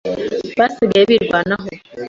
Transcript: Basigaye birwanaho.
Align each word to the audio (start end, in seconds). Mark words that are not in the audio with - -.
Basigaye 0.59 1.03
birwanaho. 1.11 1.67